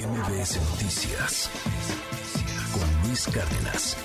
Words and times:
MBS 0.00 0.56
Noticias 0.70 1.50
con 2.72 3.06
Luis 3.08 3.26
Cárdenas. 3.26 3.96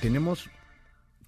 Tenemos 0.00 0.48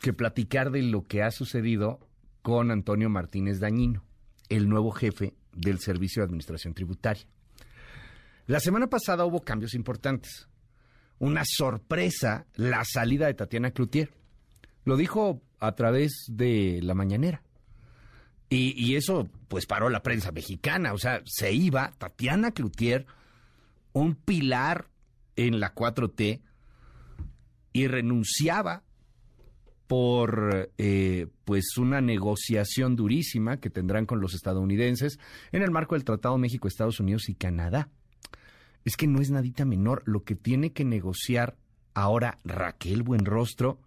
que 0.00 0.12
platicar 0.12 0.70
de 0.70 0.82
lo 0.82 1.02
que 1.02 1.24
ha 1.24 1.30
sucedido 1.32 1.98
con 2.42 2.70
Antonio 2.70 3.10
Martínez 3.10 3.58
Dañino, 3.58 4.04
el 4.48 4.68
nuevo 4.68 4.92
jefe 4.92 5.34
del 5.52 5.80
Servicio 5.80 6.22
de 6.22 6.26
Administración 6.26 6.72
Tributaria. 6.72 7.24
La 8.46 8.60
semana 8.60 8.86
pasada 8.88 9.24
hubo 9.24 9.42
cambios 9.42 9.74
importantes. 9.74 10.48
Una 11.18 11.42
sorpresa, 11.44 12.46
la 12.54 12.84
salida 12.84 13.26
de 13.26 13.34
Tatiana 13.34 13.72
Cloutier. 13.72 14.12
Lo 14.84 14.96
dijo 14.96 15.42
a 15.58 15.72
través 15.74 16.26
de 16.28 16.78
la 16.82 16.94
mañanera. 16.94 17.42
Y, 18.48 18.96
eso, 18.96 19.30
pues, 19.48 19.64
paró 19.64 19.88
la 19.88 20.02
prensa 20.02 20.30
mexicana. 20.30 20.92
O 20.92 20.98
sea, 20.98 21.22
se 21.24 21.52
iba 21.52 21.92
Tatiana 21.96 22.50
Cloutier, 22.50 23.06
un 23.92 24.14
pilar 24.14 24.88
en 25.36 25.60
la 25.60 25.74
4T, 25.74 26.40
y 27.72 27.86
renunciaba 27.86 28.82
por 29.86 30.70
eh, 30.78 31.26
pues 31.44 31.76
una 31.76 32.00
negociación 32.00 32.96
durísima 32.96 33.58
que 33.58 33.70
tendrán 33.70 34.06
con 34.06 34.20
los 34.20 34.34
estadounidenses 34.34 35.18
en 35.52 35.62
el 35.62 35.70
marco 35.70 35.94
del 35.94 36.04
Tratado 36.04 36.38
México, 36.38 36.68
Estados 36.68 37.00
Unidos 37.00 37.28
y 37.28 37.34
Canadá. 37.34 37.90
Es 38.84 38.96
que 38.96 39.06
no 39.06 39.20
es 39.20 39.30
nadita 39.30 39.64
menor 39.64 40.02
lo 40.06 40.24
que 40.24 40.34
tiene 40.34 40.72
que 40.72 40.84
negociar 40.84 41.56
ahora 41.94 42.38
Raquel 42.44 43.02
Buenrostro, 43.02 43.78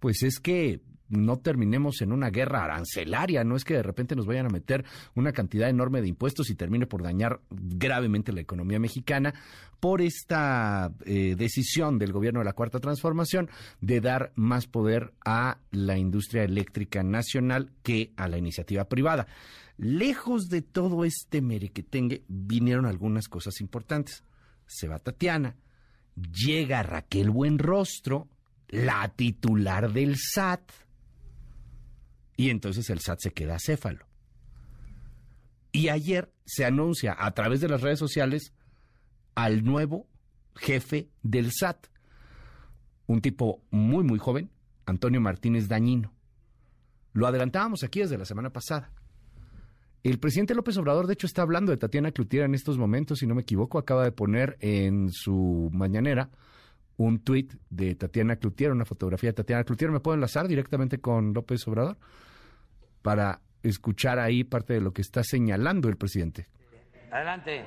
pues 0.00 0.22
es 0.22 0.40
que 0.40 0.80
no 1.10 1.38
terminemos 1.38 2.00
en 2.00 2.12
una 2.12 2.30
guerra 2.30 2.64
arancelaria, 2.64 3.44
no 3.44 3.56
es 3.56 3.64
que 3.64 3.74
de 3.74 3.82
repente 3.82 4.16
nos 4.16 4.26
vayan 4.26 4.46
a 4.46 4.50
meter 4.50 4.84
una 5.14 5.32
cantidad 5.32 5.68
enorme 5.68 6.00
de 6.00 6.08
impuestos 6.08 6.50
y 6.50 6.54
termine 6.54 6.86
por 6.86 7.02
dañar 7.02 7.40
gravemente 7.50 8.32
la 8.32 8.40
economía 8.40 8.78
mexicana 8.78 9.34
por 9.80 10.02
esta 10.02 10.92
eh, 11.04 11.34
decisión 11.36 11.98
del 11.98 12.12
gobierno 12.12 12.40
de 12.40 12.44
la 12.44 12.52
Cuarta 12.52 12.80
Transformación 12.80 13.50
de 13.80 14.00
dar 14.00 14.32
más 14.36 14.66
poder 14.66 15.12
a 15.24 15.58
la 15.70 15.98
industria 15.98 16.44
eléctrica 16.44 17.02
nacional 17.02 17.72
que 17.82 18.12
a 18.16 18.28
la 18.28 18.38
iniciativa 18.38 18.84
privada. 18.84 19.26
Lejos 19.78 20.48
de 20.50 20.60
todo 20.60 21.04
este 21.04 21.40
merequetengue 21.40 22.22
vinieron 22.28 22.84
algunas 22.84 23.28
cosas 23.28 23.60
importantes. 23.60 24.22
Se 24.66 24.86
va 24.86 24.98
Tatiana, 24.98 25.56
llega 26.14 26.82
Raquel 26.82 27.30
Buenrostro, 27.30 28.28
la 28.68 29.08
titular 29.08 29.90
del 29.92 30.16
SAT, 30.16 30.60
y 32.40 32.48
entonces 32.48 32.88
el 32.88 33.00
SAT 33.00 33.18
se 33.20 33.32
queda 33.32 33.58
céfalo. 33.58 34.06
Y 35.72 35.88
ayer 35.90 36.32
se 36.46 36.64
anuncia 36.64 37.14
a 37.18 37.32
través 37.32 37.60
de 37.60 37.68
las 37.68 37.82
redes 37.82 37.98
sociales 37.98 38.54
al 39.34 39.62
nuevo 39.62 40.08
jefe 40.56 41.10
del 41.22 41.52
SAT, 41.52 41.88
un 43.06 43.20
tipo 43.20 43.62
muy, 43.70 44.04
muy 44.04 44.18
joven, 44.18 44.50
Antonio 44.86 45.20
Martínez 45.20 45.68
Dañino. 45.68 46.14
Lo 47.12 47.26
adelantábamos 47.26 47.84
aquí 47.84 48.00
desde 48.00 48.16
la 48.16 48.24
semana 48.24 48.48
pasada. 48.48 48.90
El 50.02 50.18
presidente 50.18 50.54
López 50.54 50.78
Obrador, 50.78 51.08
de 51.08 51.12
hecho, 51.12 51.26
está 51.26 51.42
hablando 51.42 51.72
de 51.72 51.76
Tatiana 51.76 52.10
Clutier 52.10 52.44
en 52.44 52.54
estos 52.54 52.78
momentos, 52.78 53.18
si 53.18 53.26
no 53.26 53.34
me 53.34 53.42
equivoco, 53.42 53.76
acaba 53.76 54.02
de 54.02 54.12
poner 54.12 54.56
en 54.60 55.10
su 55.10 55.68
mañanera 55.74 56.30
un 56.96 57.18
tuit 57.18 57.52
de 57.68 57.96
Tatiana 57.96 58.36
Clutier, 58.36 58.72
una 58.72 58.86
fotografía 58.86 59.28
de 59.28 59.34
Tatiana 59.34 59.64
Clutier. 59.64 59.90
¿Me 59.90 60.00
puedo 60.00 60.14
enlazar 60.14 60.48
directamente 60.48 61.02
con 61.02 61.34
López 61.34 61.68
Obrador? 61.68 61.98
Para 63.02 63.40
escuchar 63.62 64.18
ahí 64.18 64.44
parte 64.44 64.74
de 64.74 64.80
lo 64.80 64.92
que 64.92 65.02
está 65.02 65.22
señalando 65.22 65.88
el 65.88 65.96
presidente. 65.96 66.46
Adelante. 67.10 67.64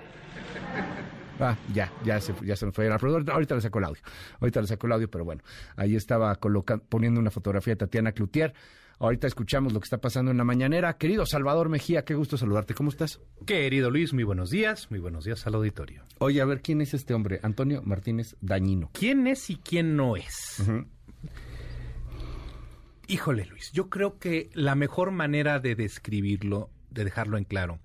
Ah, 1.40 1.58
ya, 1.74 1.92
ya 2.06 2.20
se, 2.22 2.34
ya 2.44 2.56
se 2.56 2.66
nos 2.66 2.76
fue. 2.76 2.88
Ahorita 2.90 3.56
le 3.56 3.62
sacó 3.62 3.80
el 3.80 3.86
audio. 3.86 4.02
Ahorita 4.40 4.62
le 4.62 4.68
sacó 4.68 4.88
el 4.88 4.94
audio, 4.94 5.10
pero 5.10 5.26
bueno, 5.26 5.42
ahí 5.76 5.96
estaba 5.96 6.36
poniendo 6.90 7.20
una 7.20 7.32
fotografía 7.32 7.74
de 7.74 7.78
Tatiana 7.78 8.12
Cloutier. 8.12 8.54
Ahorita 9.00 9.28
escuchamos 9.28 9.74
lo 9.74 9.80
que 9.80 9.86
está 9.86 9.98
pasando 9.98 10.32
en 10.32 10.38
la 10.38 10.44
mañanera. 10.44 10.98
Querido 10.98 11.26
Salvador 11.26 11.68
Mejía, 11.68 12.06
qué 12.06 12.14
gusto 12.14 12.38
saludarte. 12.38 12.74
¿Cómo 12.74 12.90
estás? 12.90 13.20
Querido 13.46 13.90
Luis, 13.90 14.14
muy 14.14 14.24
buenos 14.24 14.50
días. 14.50 14.90
Muy 14.92 15.00
buenos 15.00 15.26
días 15.26 15.46
al 15.48 15.56
auditorio. 15.56 16.04
Oye, 16.20 16.40
a 16.40 16.46
ver, 16.46 16.62
¿quién 16.62 16.80
es 16.80 16.94
este 16.94 17.14
hombre? 17.14 17.40
Antonio 17.44 17.82
Martínez 17.84 18.38
Dañino. 18.40 18.92
¿Quién 18.94 19.28
es 19.28 19.50
y 19.50 19.58
quién 19.58 19.98
no 19.98 20.16
es? 20.16 20.64
Híjole, 23.08 23.46
Luis, 23.46 23.72
yo 23.74 23.90
creo 23.90 24.18
que 24.18 24.50
la 24.54 24.76
mejor 24.76 25.12
manera 25.12 25.60
de 25.60 25.76
describirlo, 25.76 26.70
de 26.90 27.04
dejarlo 27.04 27.38
en 27.38 27.44
claro, 27.44 27.80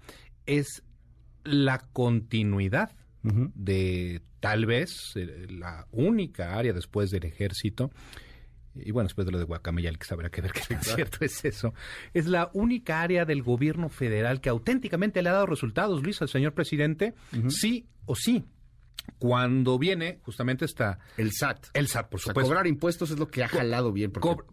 es 0.46 0.82
la 1.44 1.78
continuidad 1.92 2.94
de 3.22 4.22
tal 4.40 4.64
vez 4.64 5.12
eh, 5.16 5.46
la 5.50 5.86
única 5.90 6.54
área 6.56 6.72
después 6.72 7.10
del 7.10 7.24
ejército, 7.24 7.90
y 8.74 8.90
bueno, 8.92 9.08
después 9.08 9.26
de 9.26 9.32
lo 9.32 9.38
de 9.38 9.44
Guacamaya, 9.44 9.92
que 9.92 10.06
sabrá 10.06 10.30
que 10.30 10.40
ver 10.40 10.52
qué 10.52 10.74
es 10.74 10.94
cierto 10.94 11.18
es 11.20 11.44
eso, 11.44 11.74
es 12.14 12.26
la 12.26 12.50
única 12.54 13.02
área 13.02 13.24
del 13.24 13.42
gobierno 13.42 13.88
federal 13.88 14.40
que 14.40 14.48
auténticamente 14.48 15.20
le 15.20 15.28
ha 15.28 15.32
dado 15.32 15.46
resultados, 15.46 16.02
Luis, 16.02 16.22
al 16.22 16.28
señor 16.28 16.54
presidente, 16.54 17.14
sí 17.48 17.86
o 18.06 18.14
sí 18.14 18.46
cuando 19.18 19.78
viene 19.78 20.20
justamente 20.22 20.64
está 20.64 20.98
el 21.16 21.32
SAT. 21.32 21.68
El 21.74 21.88
SAT, 21.88 22.08
por 22.08 22.20
supuesto. 22.20 22.48
cobrar 22.48 22.66
impuestos 22.66 23.10
es 23.10 23.18
lo 23.18 23.28
que 23.28 23.42
ha 23.42 23.48
jalado 23.48 23.92
bien. 23.92 24.12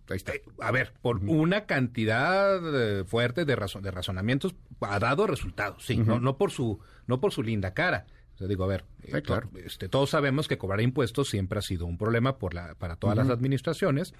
ahí 0.09 0.17
está. 0.17 0.33
Eh, 0.33 0.41
a 0.59 0.71
ver, 0.71 0.93
por 1.01 1.17
una 1.17 1.65
cantidad 1.65 2.59
eh, 2.73 3.03
fuerte 3.05 3.45
de, 3.45 3.55
razon 3.55 3.83
de 3.83 3.91
razonamientos 3.91 4.55
ha 4.81 4.99
dado 4.99 5.27
resultados, 5.27 5.83
sí, 5.85 5.97
no, 5.97 6.19
no 6.19 6.37
por 6.37 6.51
su 6.51 6.79
no 7.07 7.19
por 7.19 7.31
su 7.31 7.43
linda 7.43 7.73
cara. 7.73 8.07
O 8.37 8.47
digo, 8.47 8.65
a 8.65 8.67
ver, 8.67 8.83
eh, 9.03 9.23
este, 9.63 9.87
todos 9.87 10.09
sabemos 10.09 10.49
que 10.49 10.57
cobrar 10.57 10.81
impuestos 10.81 11.29
siempre 11.29 11.59
ha 11.59 11.61
sido 11.61 11.85
un 11.85 11.97
problema 11.97 12.37
por 12.37 12.53
la, 12.53 12.75
para 12.75 12.97
todas 12.97 13.15
las 13.15 13.29
administraciones, 13.29 14.13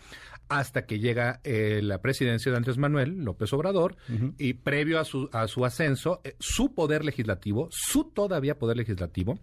hasta 0.47 0.85
que 0.85 0.99
llega 0.99 1.41
la 1.43 2.01
presidencia 2.01 2.49
de 2.49 2.57
Andrés 2.57 2.77
Manuel 2.77 3.25
López 3.25 3.51
Obrador 3.51 3.97
y 4.37 4.53
previo 4.53 5.01
a 5.01 5.03
su, 5.03 5.29
a 5.33 5.49
su 5.49 5.65
ascenso, 5.65 6.21
su 6.39 6.73
poder 6.73 7.03
legislativo, 7.03 7.67
su 7.71 8.05
todavía 8.05 8.57
poder 8.57 8.77
legislativo, 8.77 9.37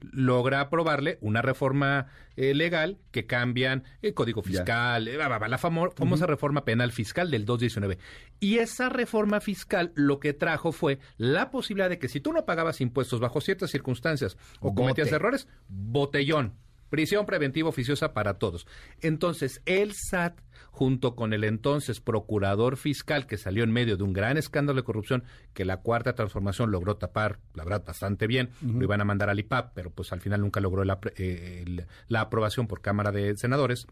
logra 0.00 0.60
aprobarle 0.60 1.18
una 1.20 1.42
reforma 1.42 2.06
eh, 2.36 2.54
legal 2.54 2.98
que 3.10 3.26
cambian 3.26 3.84
el 4.02 4.14
Código 4.14 4.42
Fiscal, 4.42 5.08
eh, 5.08 5.16
la 5.16 5.58
famosa 5.58 6.26
reforma 6.26 6.64
penal 6.64 6.92
fiscal 6.92 7.30
del 7.30 7.44
219. 7.44 7.98
Y 8.40 8.58
esa 8.58 8.88
reforma 8.88 9.40
fiscal 9.40 9.92
lo 9.94 10.20
que 10.20 10.32
trajo 10.32 10.72
fue 10.72 10.98
la 11.16 11.50
posibilidad 11.50 11.88
de 11.88 11.98
que 11.98 12.08
si 12.08 12.20
tú 12.20 12.32
no 12.32 12.44
pagabas 12.44 12.80
impuestos 12.80 13.20
bajo 13.20 13.40
ciertas 13.40 13.70
circunstancias 13.70 14.36
o 14.60 14.74
cometías 14.74 15.12
errores, 15.12 15.48
botellón 15.68 16.54
Prisión 16.90 17.26
preventiva 17.26 17.68
oficiosa 17.68 18.12
para 18.12 18.34
todos. 18.34 18.66
Entonces, 19.00 19.62
el 19.66 19.92
SAT, 19.94 20.40
junto 20.70 21.14
con 21.14 21.32
el 21.32 21.44
entonces 21.44 22.00
procurador 22.00 22.76
fiscal 22.76 23.26
que 23.26 23.36
salió 23.36 23.64
en 23.64 23.72
medio 23.72 23.96
de 23.96 24.04
un 24.04 24.12
gran 24.12 24.36
escándalo 24.36 24.80
de 24.80 24.84
corrupción 24.84 25.24
que 25.54 25.64
la 25.64 25.78
cuarta 25.78 26.14
transformación 26.14 26.70
logró 26.70 26.96
tapar, 26.96 27.40
la 27.54 27.64
verdad, 27.64 27.84
bastante 27.86 28.26
bien, 28.26 28.50
lo 28.62 28.84
iban 28.84 29.00
a 29.00 29.04
mandar 29.04 29.30
al 29.30 29.38
IPAP, 29.38 29.72
pero 29.74 29.90
pues 29.90 30.12
al 30.12 30.20
final 30.20 30.40
nunca 30.40 30.60
logró 30.60 30.84
la, 30.84 30.98
eh, 31.16 31.86
la 32.08 32.20
aprobación 32.20 32.66
por 32.66 32.80
Cámara 32.80 33.12
de 33.12 33.36
Senadores, 33.36 33.86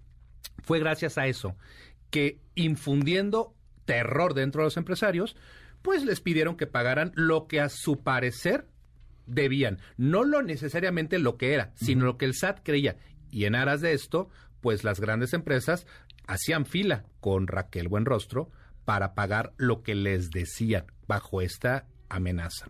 fue 0.63 0.79
gracias 0.79 1.19
a 1.19 1.27
eso 1.27 1.57
que 2.11 2.41
infundiendo 2.55 3.55
terror 3.85 4.35
dentro 4.35 4.63
de 4.63 4.67
los 4.67 4.77
empresarios, 4.77 5.37
pues 5.83 6.05
les 6.05 6.21
pidieron 6.21 6.57
que 6.57 6.67
pagaran 6.67 7.13
lo 7.15 7.47
que 7.47 7.61
a 7.61 7.69
su 7.69 8.03
parecer 8.03 8.67
debían, 9.27 9.79
no 9.97 10.25
lo 10.25 10.43
necesariamente 10.43 11.19
lo 11.19 11.37
que 11.37 11.55
era, 11.55 11.73
sino 11.75 12.05
lo 12.05 12.17
que 12.17 12.25
el 12.25 12.35
SAT 12.35 12.61
creía. 12.63 12.97
Y 13.31 13.45
en 13.45 13.55
aras 13.55 13.81
de 13.81 13.93
esto, 13.93 14.29
pues 14.61 14.85
las 14.85 15.01
grandes 15.01 15.33
empresas 15.33 15.87
hacían 16.27 16.67
fila 16.67 17.05
con 17.21 17.47
Raquel 17.47 17.89
Buenrostro 17.89 18.51
para 18.85 19.15
pagar 19.15 19.53
lo 19.57 19.83
que 19.83 19.95
les 19.95 20.31
decían 20.31 20.87
bajo 21.07 21.41
esta 21.41 21.87
amenaza. 22.09 22.69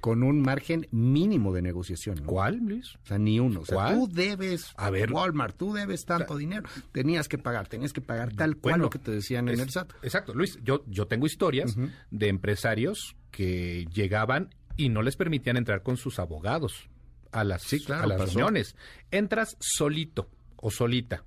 Con 0.00 0.22
un 0.22 0.40
margen 0.40 0.86
mínimo 0.92 1.52
de 1.52 1.60
negociación. 1.60 2.22
¿Cuál, 2.24 2.58
Luis? 2.58 2.94
O 3.02 3.06
sea, 3.06 3.18
ni 3.18 3.40
uno. 3.40 3.60
O 3.60 3.66
sea, 3.66 3.92
tú 3.94 4.08
debes, 4.08 4.72
a 4.76 4.90
ver, 4.90 5.12
Walmart, 5.12 5.56
tú 5.56 5.74
debes 5.74 6.04
tanto 6.04 6.36
dinero. 6.36 6.68
Tenías 6.92 7.26
que 7.28 7.36
pagar, 7.36 7.66
tenías 7.66 7.92
que 7.92 8.00
pagar 8.00 8.32
tal 8.32 8.56
cual 8.56 8.80
lo 8.80 8.90
que 8.90 9.00
te 9.00 9.10
decían 9.10 9.48
en 9.48 9.58
el 9.58 9.70
SAT. 9.70 9.92
Exacto, 10.02 10.34
Luis. 10.34 10.58
Yo, 10.62 10.84
yo 10.86 11.08
tengo 11.08 11.26
historias 11.26 11.76
de 12.10 12.28
empresarios 12.28 13.16
que 13.32 13.86
llegaban 13.92 14.54
y 14.78 14.88
no 14.88 15.02
les 15.02 15.16
permitían 15.16 15.58
entrar 15.58 15.82
con 15.82 15.98
sus 15.98 16.18
abogados 16.18 16.88
a 17.32 17.44
las, 17.44 17.70
a 17.90 18.06
las 18.06 18.20
reuniones. 18.20 18.76
Entras 19.10 19.58
solito 19.60 20.30
o 20.56 20.70
solita. 20.70 21.24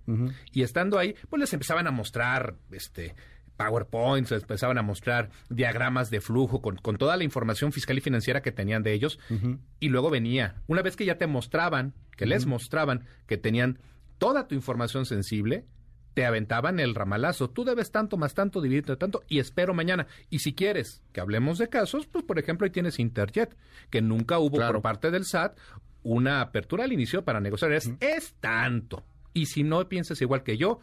Y 0.52 0.64
estando 0.64 0.98
ahí, 0.98 1.16
pues 1.30 1.40
les 1.40 1.54
empezaban 1.54 1.86
a 1.86 1.92
mostrar 1.92 2.56
este 2.72 3.14
PowerPoints, 3.58 4.32
les 4.32 4.42
empezaban 4.42 4.78
a 4.78 4.82
mostrar 4.82 5.30
diagramas 5.50 6.10
de 6.10 6.22
flujo 6.22 6.62
con, 6.62 6.78
con 6.78 6.96
toda 6.98 7.18
la 7.18 7.24
información 7.24 7.72
fiscal 7.72 7.98
y 7.98 8.02
financiera 8.02 8.42
que 8.42 8.52
tenían 8.52 8.84
de 8.84 8.94
ellos. 8.94 9.20
Y 9.80 9.90
luego 9.90 10.10
venía, 10.10 10.56
una 10.68 10.82
vez 10.82 10.96
que 10.96 11.06
ya 11.06 11.18
te 11.18 11.28
mostraban, 11.28 11.94
que 12.18 12.26
les 12.26 12.46
mostraban 12.46 13.06
que 13.28 13.38
tenían 13.38 13.80
toda 14.18 14.48
tu 14.48 14.56
información 14.56 15.06
sensible, 15.06 15.66
te 16.14 16.26
aventaban 16.26 16.80
el 16.80 16.96
ramalazo. 16.96 17.50
Tú 17.50 17.64
debes 17.64 17.92
tanto 17.92 18.18
más 18.18 18.34
tanto, 18.34 18.62
divídete 18.62 18.96
tanto 18.96 19.24
y 19.28 19.40
espero 19.40 19.74
mañana. 19.74 20.08
Y 20.30 20.40
si 20.40 20.54
quieres 20.54 21.02
que 21.14 21.22
hablemos 21.22 21.58
de 21.58 21.70
casos, 21.70 22.08
pues 22.08 22.24
por 22.26 22.40
ejemplo 22.40 22.66
ahí 22.66 22.72
tienes 22.72 23.00
Interjet, 23.00 23.56
que 23.90 24.02
nunca 24.02 24.40
hubo 24.40 24.58
por 24.58 24.82
parte 24.82 25.12
del 25.12 25.26
SAT 25.26 25.58
una 26.04 26.42
apertura 26.42 26.84
al 26.84 26.94
inicio 26.94 27.24
para 27.24 27.40
negociar. 27.40 27.72
Es, 27.74 27.92
es 28.00 28.34
tanto. 28.40 29.04
Y 29.34 29.46
si 29.46 29.64
no 29.64 29.88
piensas 29.88 30.22
igual 30.22 30.44
que 30.44 30.58
yo, 30.58 30.80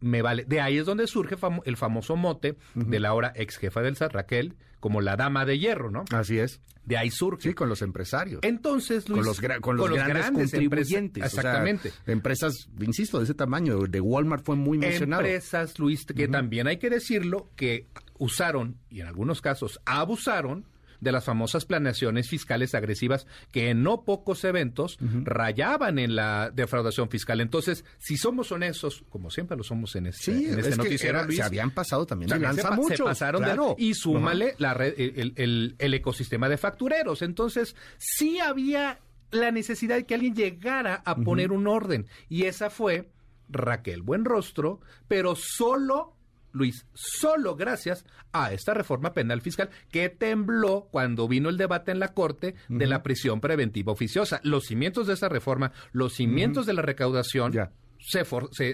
me 0.00 0.22
vale. 0.22 0.44
De 0.44 0.60
ahí 0.60 0.78
es 0.78 0.86
donde 0.86 1.06
surge 1.06 1.36
el 1.64 1.76
famoso 1.76 2.16
mote 2.16 2.56
de 2.74 3.00
la 3.00 3.08
ahora 3.08 3.32
ex 3.34 3.56
jefa 3.56 3.80
del 3.82 3.96
SAT, 3.96 4.12
Raquel, 4.12 4.54
como 4.80 5.00
la 5.00 5.16
dama 5.16 5.44
de 5.44 5.58
hierro, 5.58 5.90
¿no? 5.90 6.04
Así 6.12 6.38
es. 6.38 6.60
De 6.84 6.96
ahí 6.96 7.10
surge. 7.10 7.48
Sí, 7.48 7.54
con 7.54 7.68
los 7.68 7.82
empresarios. 7.82 8.40
Entonces, 8.42 9.08
Luis. 9.08 9.18
Con 9.60 9.76
los, 9.76 9.92
grandes, 9.92 10.30
contribuyentes. 10.30 11.24
exactamente. 11.24 11.92
empresas, 12.06 12.68
insisto, 12.80 13.18
de 13.18 13.24
ese 13.24 13.34
tamaño. 13.34 13.78
De 13.88 14.00
Walmart 14.00 14.44
fue 14.44 14.54
muy 14.54 14.78
mencionado. 14.78 15.22
Empresas, 15.22 15.78
Luis, 15.80 16.06
que 16.06 16.28
también 16.28 16.68
hay 16.68 16.76
que 16.76 16.88
decirlo, 16.88 17.50
que 17.56 17.88
usaron, 18.18 18.76
y 18.88 19.00
en 19.00 19.08
algunos 19.08 19.40
casos 19.40 19.80
abusaron, 19.84 20.64
de 21.00 21.12
las 21.12 21.24
famosas 21.24 21.64
planeaciones 21.64 22.28
fiscales 22.28 22.74
agresivas 22.74 23.26
que 23.52 23.70
en 23.70 23.82
no 23.82 24.02
pocos 24.02 24.44
eventos 24.44 24.98
rayaban 25.00 25.98
en 25.98 26.16
la 26.16 26.50
defraudación 26.50 27.08
fiscal. 27.08 27.40
Entonces, 27.40 27.84
si 27.98 28.16
somos 28.16 28.52
honestos, 28.52 29.04
como 29.08 29.30
siempre 29.30 29.56
lo 29.56 29.62
somos 29.62 29.96
en 29.96 30.06
este, 30.06 30.58
este 30.58 30.76
noticiero, 30.76 31.30
se 31.30 31.42
habían 31.42 31.70
pasado 31.70 32.06
también 32.06 32.30
de 32.30 32.38
lanza 32.38 32.70
mucho. 32.72 32.96
Se 32.96 33.02
pasaron 33.04 33.42
de, 33.42 33.56
y 33.78 33.94
súmale 33.94 34.54
la 34.58 34.74
red, 34.74 34.94
el, 34.96 35.76
el 35.78 35.94
ecosistema 35.94 36.48
de 36.48 36.56
factureros. 36.56 37.22
Entonces, 37.22 37.76
sí 37.98 38.38
había 38.38 39.00
la 39.30 39.50
necesidad 39.50 39.96
de 39.96 40.06
que 40.06 40.14
alguien 40.14 40.34
llegara 40.34 41.02
a 41.04 41.16
poner 41.16 41.52
un 41.52 41.66
orden. 41.66 42.06
Y 42.28 42.44
esa 42.44 42.70
fue 42.70 43.10
Raquel 43.48 44.02
Buenrostro, 44.02 44.80
pero 45.08 45.34
solo 45.36 46.15
Luis, 46.56 46.86
solo 46.94 47.54
gracias 47.54 48.04
a 48.32 48.52
esta 48.52 48.74
reforma 48.74 49.12
penal 49.12 49.40
fiscal 49.42 49.70
que 49.90 50.08
tembló 50.08 50.88
cuando 50.90 51.28
vino 51.28 51.48
el 51.48 51.56
debate 51.56 51.92
en 51.92 51.98
la 51.98 52.14
Corte 52.14 52.54
de 52.68 52.86
la 52.86 53.02
prisión 53.02 53.40
preventiva 53.40 53.92
oficiosa. 53.92 54.40
Los 54.42 54.64
cimientos 54.64 55.06
de 55.06 55.14
esa 55.14 55.28
reforma, 55.28 55.72
los 55.92 56.14
cimientos 56.14 56.66
de 56.66 56.72
la 56.72 56.82
recaudación 56.82 57.52
se, 58.00 58.24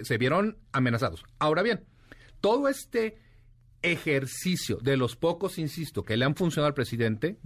se, 0.04 0.18
vieron 0.18 0.58
amenazados. 0.72 1.24
Ahora 1.38 1.62
bien, 1.62 1.84
todo 2.40 2.68
este 2.68 3.18
ejercicio 3.82 4.78
de 4.80 4.96
los 4.96 5.16
pocos, 5.16 5.58
insisto, 5.58 6.04
que 6.04 6.16
le 6.16 6.24
han 6.24 6.36
funcionado 6.36 6.68
al 6.68 6.74
presidente, 6.74 7.38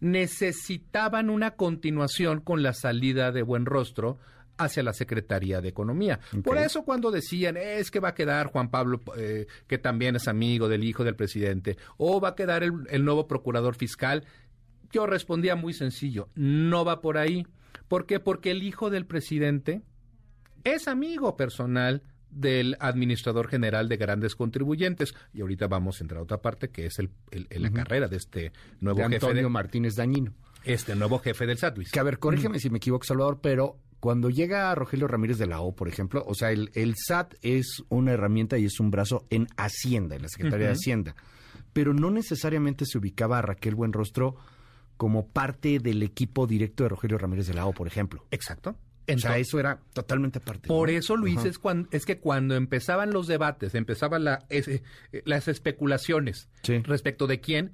necesitaban 0.00 1.28
una 1.28 1.52
continuación 1.52 2.40
con 2.40 2.62
la 2.62 2.72
salida 2.72 3.32
de 3.32 3.42
Buen 3.42 3.66
Rostro 3.66 4.18
hacia 4.58 4.82
la 4.82 4.92
Secretaría 4.92 5.60
de 5.60 5.68
Economía. 5.68 6.20
Por 6.44 6.58
eso 6.58 6.84
cuando 6.84 7.10
decían, 7.10 7.56
es 7.56 7.90
que 7.90 8.00
va 8.00 8.10
a 8.10 8.14
quedar 8.14 8.48
Juan 8.48 8.70
Pablo, 8.70 9.00
eh, 9.16 9.46
que 9.66 9.78
también 9.78 10.16
es 10.16 10.28
amigo 10.28 10.68
del 10.68 10.84
hijo 10.84 11.04
del 11.04 11.16
presidente, 11.16 11.78
o 11.96 12.20
va 12.20 12.30
a 12.30 12.34
quedar 12.34 12.62
el, 12.62 12.72
el 12.90 13.04
nuevo 13.04 13.26
procurador 13.26 13.74
fiscal, 13.76 14.24
yo 14.90 15.06
respondía 15.06 15.56
muy 15.56 15.72
sencillo, 15.72 16.28
no 16.34 16.84
va 16.84 17.00
por 17.00 17.18
ahí. 17.18 17.46
¿Por 17.88 18.06
qué? 18.06 18.20
Porque 18.20 18.50
el 18.50 18.62
hijo 18.62 18.90
del 18.90 19.06
presidente 19.06 19.82
es 20.64 20.88
amigo 20.88 21.36
personal 21.36 22.02
del 22.30 22.76
administrador 22.80 23.48
general 23.48 23.88
de 23.88 23.96
grandes 23.96 24.34
contribuyentes. 24.34 25.14
Y 25.32 25.40
ahorita 25.40 25.66
vamos 25.66 26.00
a 26.00 26.04
entrar 26.04 26.20
a 26.20 26.22
otra 26.22 26.40
parte, 26.40 26.70
que 26.70 26.86
es 26.86 26.98
el, 26.98 27.10
la 27.50 27.70
carrera 27.70 28.08
de 28.08 28.16
este 28.16 28.52
nuevo 28.80 29.00
jefe. 29.08 29.26
Antonio 29.26 29.50
Martínez 29.50 29.96
Dañino. 29.96 30.34
Este 30.64 30.94
nuevo 30.94 31.18
jefe 31.18 31.46
del 31.46 31.58
SAT. 31.58 31.78
Que 31.90 32.00
a 32.00 32.02
ver, 32.02 32.18
corrígeme 32.18 32.58
si 32.58 32.68
me 32.68 32.78
equivoco, 32.78 33.04
Salvador, 33.04 33.40
pero 33.40 33.78
cuando 34.00 34.30
llega 34.30 34.74
Rogelio 34.74 35.08
Ramírez 35.08 35.38
de 35.38 35.46
la 35.46 35.60
O, 35.60 35.74
por 35.74 35.88
ejemplo, 35.88 36.24
o 36.26 36.34
sea, 36.34 36.52
el, 36.52 36.94
SAT 36.96 37.34
es 37.42 37.82
una 37.88 38.12
herramienta 38.12 38.58
y 38.58 38.64
es 38.64 38.78
un 38.80 38.90
brazo 38.90 39.26
en 39.30 39.48
Hacienda, 39.56 40.16
en 40.16 40.22
la 40.22 40.28
Secretaría 40.28 40.68
de 40.68 40.72
Hacienda, 40.74 41.16
pero 41.72 41.92
no 41.92 42.10
necesariamente 42.10 42.84
se 42.86 42.98
ubicaba 42.98 43.38
a 43.38 43.42
Raquel 43.42 43.74
Buenrostro 43.74 44.36
como 44.96 45.28
parte 45.28 45.78
del 45.78 46.02
equipo 46.02 46.46
directo 46.46 46.84
de 46.84 46.90
Rogelio 46.90 47.18
Ramírez 47.18 47.46
de 47.46 47.54
la 47.54 47.66
O, 47.66 47.72
por 47.72 47.86
ejemplo. 47.86 48.24
Exacto. 48.30 48.76
o 49.08 49.18
sea, 49.18 49.38
eso 49.38 49.58
era 49.58 49.80
totalmente 49.92 50.38
parte. 50.40 50.68
Por 50.68 50.90
eso, 50.90 51.16
Luis, 51.16 51.44
es, 51.44 51.58
cuando, 51.58 51.88
es 51.90 52.04
que 52.04 52.18
cuando 52.18 52.54
empezaban 52.54 53.12
los 53.12 53.26
debates, 53.26 53.74
empezaban 53.74 54.24
la, 54.24 54.44
eh, 54.48 54.82
las 55.24 55.48
especulaciones 55.48 56.48
respecto 56.84 57.26
de 57.26 57.40
quién, 57.40 57.72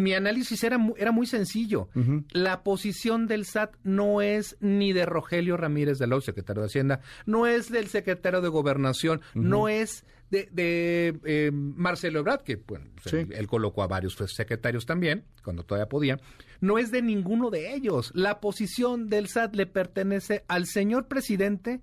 mi 0.00 0.14
análisis 0.14 0.62
era, 0.64 0.78
era 0.96 1.12
muy 1.12 1.26
sencillo. 1.26 1.88
La 2.30 2.62
posición 2.62 3.26
del 3.26 3.44
SAT 3.44 3.76
no 3.82 4.22
es 4.22 4.56
ni 4.60 4.92
de 4.92 5.06
Rogelio 5.06 5.56
Ramírez 5.56 5.98
de 5.98 6.06
la 6.06 6.20
secretario 6.20 6.62
de 6.62 6.66
Hacienda, 6.66 7.00
no 7.26 7.46
es 7.46 7.70
del 7.70 7.88
secretario 7.88 8.40
de 8.40 8.48
Gobernación, 8.48 9.20
no 9.34 9.68
es 9.68 10.04
de, 10.30 10.48
de 10.52 11.18
eh, 11.24 11.50
Marcelo 11.52 12.20
Ebrard, 12.20 12.42
que 12.42 12.56
bueno, 12.56 12.86
él 13.12 13.46
colocó 13.46 13.82
a 13.82 13.88
varios 13.88 14.14
secretarios 14.14 14.86
también, 14.86 15.24
cuando 15.42 15.64
todavía 15.64 15.88
podía, 15.88 16.20
no 16.60 16.78
es 16.78 16.90
de 16.90 17.02
ninguno 17.02 17.50
de 17.50 17.74
ellos. 17.74 18.12
La 18.14 18.40
posición 18.40 19.08
del 19.08 19.28
SAT 19.28 19.56
le 19.56 19.66
pertenece 19.66 20.44
al 20.48 20.66
señor 20.66 21.08
presidente 21.08 21.80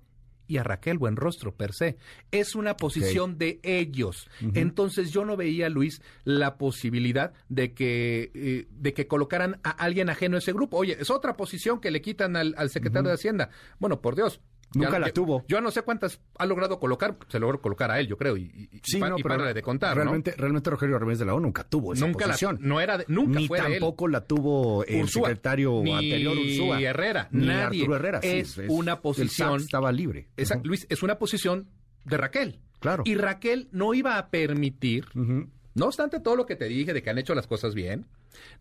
y 0.48 0.56
a 0.56 0.64
Raquel 0.64 0.98
Buenrostro 0.98 1.54
per 1.54 1.72
se. 1.72 1.98
Es 2.32 2.56
una 2.56 2.76
posición 2.76 3.38
de 3.38 3.60
ellos. 3.62 4.28
Entonces 4.54 5.12
yo 5.12 5.24
no 5.24 5.36
veía, 5.36 5.68
Luis, 5.68 6.02
la 6.24 6.56
posibilidad 6.56 7.32
de 7.48 7.74
que, 7.74 8.32
eh, 8.34 8.66
de 8.70 8.94
que 8.94 9.06
colocaran 9.06 9.60
a 9.62 9.70
alguien 9.70 10.10
ajeno 10.10 10.36
a 10.36 10.38
ese 10.38 10.52
grupo. 10.52 10.78
Oye, 10.78 10.96
es 10.98 11.10
otra 11.10 11.36
posición 11.36 11.80
que 11.80 11.90
le 11.90 12.00
quitan 12.00 12.34
al, 12.34 12.70
secretario 12.70 13.08
de 13.08 13.14
Hacienda. 13.14 13.50
Bueno, 13.78 14.00
por 14.00 14.16
Dios, 14.16 14.40
Nunca 14.74 14.98
la 14.98 15.10
tuvo. 15.10 15.44
Yo 15.48 15.60
no 15.60 15.70
sé 15.70 15.82
cuántas 15.82 16.20
ha 16.38 16.46
logrado 16.46 16.78
colocar, 16.78 17.16
se 17.28 17.38
logró 17.38 17.60
colocar 17.60 17.90
a 17.90 18.00
él, 18.00 18.06
yo 18.06 18.16
creo, 18.16 18.36
y, 18.36 18.68
sí, 18.82 19.00
no, 19.00 19.16
para 19.16 19.52
de 19.52 19.62
contar. 19.62 19.96
Realmente, 19.96 20.34
realmente 20.36 20.70
Rogelio 20.70 20.98
Ramírez 20.98 21.18
de 21.20 21.24
la 21.24 21.34
ONU 21.34 21.46
nunca 21.46 21.64
tuvo 21.64 21.94
esa 21.94 22.06
nunca 22.06 22.26
posición. 22.26 22.58
no 22.60 22.80
era 22.80 23.02
nunca 23.08 23.38
Ni 23.38 23.48
tampoco 23.48 24.08
la 24.08 24.24
tuvo 24.24 24.84
el 24.84 25.08
secretario 25.08 25.80
anterior 25.80 26.36
Ursúa. 26.36 26.80
Herrera. 26.80 27.28
Ni 27.30 27.50
Arturo 27.50 27.96
Herrera. 27.96 28.20
Es, 28.22 28.58
una 28.68 29.00
posición. 29.00 29.60
estaba 29.60 29.92
libre. 29.92 30.28
Luis, 30.62 30.86
es 30.88 31.02
una 31.02 31.18
posición 31.18 31.68
de 32.04 32.16
Raquel. 32.16 32.60
Claro. 32.80 33.02
Y 33.06 33.16
Raquel 33.16 33.68
no 33.72 33.92
iba 33.94 34.18
a 34.18 34.30
permitir, 34.30 35.06
no 35.14 35.86
obstante 35.86 36.20
todo 36.20 36.36
lo 36.36 36.46
que 36.46 36.56
te 36.56 36.66
dije 36.66 36.92
de 36.92 37.02
que 37.02 37.10
han 37.10 37.18
hecho 37.18 37.34
las 37.34 37.46
cosas 37.46 37.74
bien, 37.74 38.06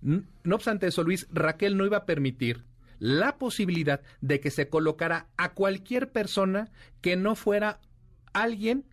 no 0.01 0.56
obstante 0.56 0.88
eso, 0.88 1.03
Luis, 1.03 1.27
Raquel 1.31 1.77
no 1.77 1.86
iba 1.86 1.98
a 1.98 2.06
permitir 2.06 2.63
la 2.99 3.38
posibilidad 3.38 4.01
de 4.21 4.39
que 4.39 4.51
se 4.51 4.69
colocara 4.69 5.27
a 5.38 5.53
cualquier 5.53 6.11
persona 6.11 6.69
que 7.01 7.15
no 7.15 7.35
fuera 7.35 7.79
alguien 8.33 8.85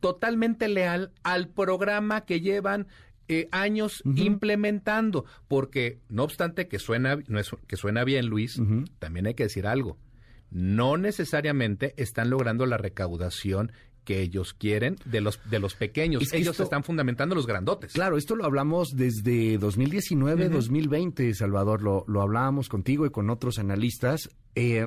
totalmente 0.00 0.68
leal 0.68 1.12
al 1.22 1.48
programa 1.48 2.24
que 2.24 2.40
llevan 2.40 2.88
eh, 3.28 3.48
años 3.52 4.02
implementando, 4.04 5.24
porque 5.48 6.00
no 6.08 6.24
obstante 6.24 6.68
que 6.68 6.78
suena, 6.78 7.18
no 7.28 7.38
es, 7.38 7.50
que 7.66 7.76
suena 7.76 8.04
bien, 8.04 8.26
Luis, 8.26 8.60
también 8.98 9.26
hay 9.26 9.34
que 9.34 9.44
decir 9.44 9.66
algo. 9.66 9.96
No 10.50 10.98
necesariamente 10.98 11.94
están 11.96 12.28
logrando 12.28 12.66
la 12.66 12.76
recaudación 12.76 13.72
que 14.04 14.20
ellos 14.20 14.54
quieren 14.54 14.96
de 15.04 15.20
los 15.20 15.40
de 15.50 15.58
los 15.58 15.74
pequeños. 15.74 16.32
ellos 16.32 16.58
están 16.58 16.84
fundamentando 16.84 17.34
los 17.34 17.46
grandotes. 17.46 17.92
Claro, 17.92 18.16
esto 18.16 18.36
lo 18.36 18.44
hablamos 18.44 18.96
desde 18.96 19.58
2019, 19.58 20.48
2020, 20.48 21.34
Salvador, 21.34 21.82
lo, 21.82 22.04
lo 22.06 22.22
hablábamos 22.22 22.68
contigo 22.68 23.06
y 23.06 23.10
con 23.10 23.30
otros 23.30 23.58
analistas. 23.58 24.30
Eh, 24.54 24.86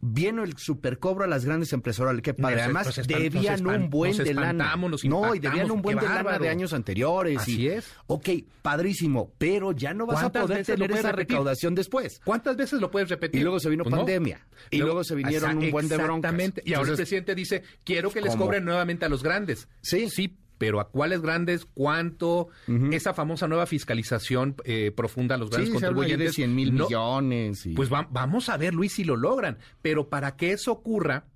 vino 0.00 0.44
el 0.44 0.56
supercobro 0.56 1.24
a 1.24 1.26
las 1.26 1.44
grandes 1.44 1.72
empresas. 1.72 2.06
que 2.22 2.34
padre. 2.34 2.62
Además, 2.62 2.94
debían 3.06 3.66
un 3.66 3.90
buen 3.90 4.16
de 4.16 4.34
lana. 4.34 4.74
No, 5.04 5.34
y 5.34 5.38
debían 5.38 5.70
un 5.70 5.82
buen 5.82 5.98
de 5.98 6.06
lana 6.06 6.38
de 6.38 6.48
años 6.48 6.72
anteriores. 6.72 7.38
Así 7.38 7.68
es. 7.68 7.92
Ok, 8.06 8.28
padrísimo, 8.62 9.32
pero 9.38 9.72
ya 9.72 9.94
no 9.94 10.06
vas 10.06 10.22
a 10.24 10.32
poder 10.32 10.64
tener 10.64 10.90
esa 10.92 11.12
recaudación 11.12 11.74
después. 11.74 12.20
¿Cuántas 12.24 12.56
veces 12.56 12.80
lo 12.80 12.90
puedes 12.90 13.08
repetir? 13.08 13.40
Y 13.40 13.44
luego 13.44 13.60
se 13.60 13.70
vino 13.70 13.84
pues 13.84 13.94
pandemia. 13.94 14.46
Y 14.70 14.78
luego, 14.78 15.04
se 15.04 15.14
vinieron 15.14 15.58
un 15.58 15.70
buen 15.70 15.88
de 15.88 15.96
broncas. 15.96 16.32
Exactamente. 16.32 16.62
Y 16.64 16.74
ahora 16.74 16.90
el 16.90 16.96
presidente 16.96 17.34
dice, 17.34 17.62
quiero 17.84 18.10
que 18.10 18.20
les 18.20 18.36
cobren 18.36 18.64
nuevamente 18.64 19.04
a 19.04 19.08
los 19.08 19.22
grandes. 19.22 19.68
Sí. 19.82 20.08
Sí, 20.08 20.36
pero 20.58 20.80
a 20.80 20.90
cuáles 20.90 21.22
grandes, 21.22 21.64
cuánto, 21.64 22.48
esa 22.92 23.14
famosa 23.14 23.48
nueva 23.48 23.66
fiscalización 23.66 24.56
eh, 24.64 24.92
profunda 24.94 25.36
a 25.36 25.38
los 25.38 25.50
grandes 25.50 25.72
contribuyentes. 25.72 26.28
de 26.28 26.32
100 26.32 26.54
mil 26.54 26.72
millones. 26.72 27.68
Pues 27.74 27.88
vamos 27.88 28.48
a 28.48 28.56
ver, 28.56 28.74
Luis, 28.74 28.92
si 28.92 29.04
lo 29.04 29.16
logran. 29.16 29.58
Pero 29.80 30.08
para 30.08 30.36
que 30.36 30.52
eso 30.52 30.72
ocurra, 30.72 31.26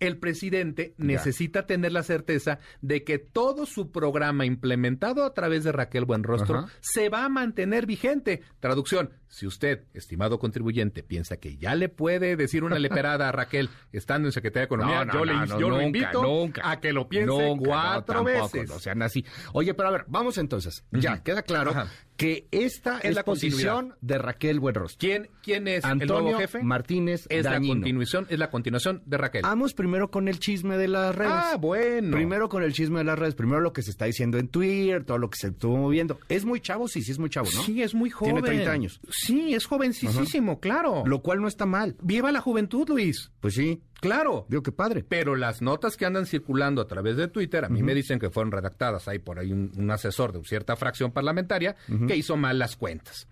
el 0.00 0.16
presidente 0.16 0.94
necesita 0.96 1.66
tener 1.66 1.92
la 1.92 2.02
certeza 2.02 2.58
de 2.80 3.04
que 3.04 3.18
todo 3.18 3.66
su 3.66 3.92
programa 3.92 4.46
implementado 4.46 5.24
a 5.24 5.34
través 5.34 5.62
de 5.62 5.72
Raquel 5.72 6.06
Buenrostro 6.06 6.66
se 6.80 7.10
va 7.10 7.24
a 7.24 7.28
mantener 7.28 7.86
vigente. 7.86 8.42
Traducción, 8.60 9.10
si 9.30 9.46
usted, 9.46 9.84
estimado 9.94 10.40
contribuyente, 10.40 11.04
piensa 11.04 11.36
que 11.36 11.56
ya 11.56 11.76
le 11.76 11.88
puede 11.88 12.34
decir 12.34 12.64
una 12.64 12.80
leperada 12.80 13.28
a 13.28 13.32
Raquel 13.32 13.70
estando 13.92 14.26
en 14.26 14.32
Secretaría 14.32 14.62
de 14.62 14.66
Economía, 14.66 15.06
yo, 15.12 15.24
le, 15.24 15.34
lo 15.46 15.80
invito 15.80 16.50
a 16.62 16.80
que 16.80 16.92
lo 16.92 17.08
piense 17.08 17.56
cuatro 17.64 18.24
veces. 18.24 18.70
O 18.70 18.80
sea, 18.80 18.94
así. 19.00 19.24
Oye, 19.52 19.72
pero 19.72 19.88
a 19.88 19.92
ver, 19.92 20.04
vamos 20.08 20.36
entonces. 20.36 20.84
Ya, 20.90 21.22
queda 21.22 21.42
claro 21.42 21.72
que 22.20 22.46
esta 22.50 22.98
es, 22.98 23.14
la 23.14 23.24
posición 23.24 23.94
de 24.02 24.18
Raquel 24.18 24.60
Buenrostro. 24.60 24.98
¿Quién, 24.98 25.30
quién 25.42 25.66
es 25.66 25.86
Antonio 25.86 26.16
el 26.16 26.22
nuevo 26.24 26.38
jefe? 26.38 26.62
Martínez 26.62 27.26
es 27.30 27.46
la 27.46 27.58
continuación 27.58 28.26
Es 28.28 28.38
la 28.38 28.50
continuación 28.50 29.02
de 29.06 29.16
Raquel. 29.16 29.40
Vamos 29.40 29.72
primero 29.72 30.10
con 30.10 30.28
el 30.28 30.38
chisme 30.38 30.76
de 30.76 30.88
las 30.88 31.14
redes. 31.14 31.32
Ah, 31.34 31.56
bueno. 31.58 32.14
Primero 32.14 32.50
con 32.50 32.62
el 32.62 32.74
chisme 32.74 32.98
de 32.98 33.04
las 33.04 33.18
redes. 33.18 33.34
Primero 33.34 33.62
lo 33.62 33.72
que 33.72 33.80
se 33.80 33.90
está 33.90 34.04
diciendo 34.04 34.36
en 34.36 34.48
Twitter, 34.48 35.02
todo 35.04 35.16
lo 35.16 35.30
que 35.30 35.38
se 35.38 35.46
estuvo 35.48 35.78
moviendo. 35.78 36.20
Es 36.28 36.44
muy 36.44 36.60
chavo, 36.60 36.88
sí, 36.88 37.00
sí 37.00 37.12
es 37.12 37.18
muy 37.18 37.30
chavo, 37.30 37.48
¿no? 37.54 37.62
Sí, 37.62 37.82
es 37.82 37.94
muy 37.94 38.10
joven. 38.10 38.34
Tiene 38.34 38.48
30 38.48 38.70
años. 38.70 39.00
Sí, 39.26 39.54
es 39.54 39.66
jovencísimo, 39.66 40.60
claro. 40.60 41.02
Lo 41.04 41.20
cual 41.20 41.40
no 41.40 41.48
está 41.48 41.66
mal. 41.66 41.96
Viva 42.02 42.32
la 42.32 42.40
juventud, 42.40 42.88
Luis. 42.88 43.30
Pues 43.40 43.54
sí. 43.54 43.82
Claro. 44.00 44.46
Digo, 44.48 44.62
qué 44.62 44.72
padre. 44.72 45.04
Pero 45.06 45.36
las 45.36 45.60
notas 45.60 45.96
que 45.96 46.06
andan 46.06 46.24
circulando 46.24 46.80
a 46.80 46.86
través 46.86 47.16
de 47.16 47.28
Twitter, 47.28 47.64
a 47.64 47.68
mí 47.68 47.82
me 47.82 47.94
dicen 47.94 48.18
que 48.18 48.30
fueron 48.30 48.50
redactadas. 48.50 49.08
Hay 49.08 49.18
por 49.18 49.38
ahí 49.38 49.52
un, 49.52 49.90
asesor 49.90 50.32
de 50.32 50.42
cierta 50.44 50.74
fracción 50.76 51.12
parlamentaria 51.12 51.76
que 52.06 52.16
hizo 52.16 52.36
mal 52.36 52.58
las 52.58 52.76
cuentas. 52.76 53.28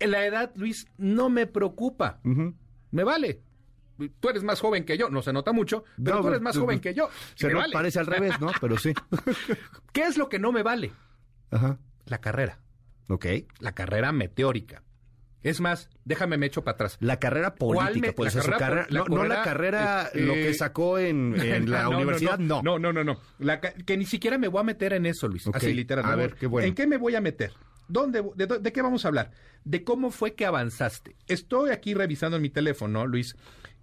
En 0.00 0.10
la 0.10 0.26
edad, 0.26 0.52
Luis, 0.56 0.88
no 0.98 1.30
me 1.30 1.46
preocupa. 1.46 2.20
Me 2.90 3.04
vale. 3.04 3.42
Tú 4.18 4.28
eres 4.28 4.42
más 4.42 4.60
joven 4.60 4.84
que 4.84 4.98
yo, 4.98 5.08
no 5.10 5.22
se 5.22 5.32
nota 5.32 5.52
mucho, 5.52 5.84
pero 6.02 6.20
tú 6.20 6.28
eres 6.28 6.40
más 6.40 6.56
joven 6.56 6.80
que 6.80 6.94
yo. 6.94 7.08
Se 7.36 7.48
me 7.48 7.62
parece 7.72 8.00
al 8.00 8.06
revés, 8.06 8.40
¿no? 8.40 8.50
Pero 8.60 8.76
sí. 8.78 8.92
¿Qué 9.92 10.02
es 10.02 10.16
lo 10.16 10.28
que 10.28 10.40
no 10.40 10.50
me 10.50 10.64
vale? 10.64 10.92
Ajá. 11.50 11.78
La 12.06 12.18
carrera. 12.18 12.58
Ok. 13.08 13.26
La 13.60 13.72
carrera 13.72 14.10
meteórica. 14.10 14.82
Es 15.42 15.60
más, 15.60 15.88
déjame 16.04 16.36
me 16.36 16.46
echo 16.46 16.62
para 16.62 16.74
atrás. 16.74 16.96
La 17.00 17.18
carrera 17.18 17.54
política, 17.54 18.12
pues 18.14 18.34
la 18.34 18.56
carrera, 18.56 18.86
no, 18.90 19.24
la 19.24 19.42
carrera, 19.42 20.10
lo 20.14 20.34
que 20.34 20.54
sacó 20.54 20.98
en, 20.98 21.34
la 21.70 21.88
universidad, 21.88 22.38
no. 22.38 22.62
No, 22.62 22.78
no, 22.78 22.92
no, 22.92 23.04
no. 23.04 23.18
que 23.84 23.96
ni 23.96 24.04
siquiera 24.06 24.38
me 24.38 24.48
voy 24.48 24.60
a 24.60 24.64
meter 24.64 24.92
en 24.92 25.06
eso, 25.06 25.28
Luis. 25.28 25.48
Así 25.52 25.74
literalmente. 25.74 26.22
A 26.22 26.26
ver, 26.26 26.34
qué 26.36 26.46
bueno. 26.46 26.68
¿En 26.68 26.74
qué 26.74 26.86
me 26.86 26.96
voy 26.96 27.14
a 27.14 27.20
meter? 27.20 27.52
¿Dónde, 27.88 28.22
de, 28.36 28.72
qué 28.72 28.80
vamos 28.82 29.04
a 29.04 29.08
hablar? 29.08 29.32
De 29.64 29.84
cómo 29.84 30.10
fue 30.10 30.34
que 30.34 30.46
avanzaste. 30.46 31.16
Estoy 31.26 31.70
aquí 31.70 31.94
revisando 31.94 32.36
en 32.36 32.42
mi 32.42 32.48
teléfono, 32.50 33.06
Luis, 33.06 33.36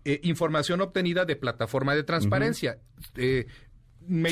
eh, 0.06 0.20
información 0.24 0.82
obtenida 0.82 1.26
de 1.26 1.36
plataforma 1.36 1.94
de 1.94 2.04
transparencia. 2.04 2.80
eh, 3.16 3.46
me, 4.10 4.30